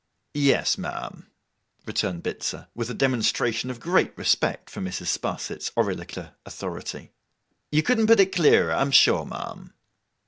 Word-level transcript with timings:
'Yes, 0.33 0.79
ma'am,' 0.79 1.27
returned 1.85 2.23
Bitzer, 2.23 2.67
with 2.73 2.89
a 2.89 2.95
demonstration 2.95 3.69
of 3.69 3.79
great 3.79 4.17
respect 4.17 4.67
for 4.67 4.81
Mrs. 4.81 5.15
Sparsit's 5.15 5.71
oracular 5.77 6.33
authority. 6.43 7.11
'You 7.71 7.83
couldn't 7.83 8.07
put 8.07 8.19
it 8.19 8.31
clearer, 8.33 8.71
I 8.73 8.81
am 8.81 8.89
sure, 8.89 9.27
ma'am. 9.27 9.75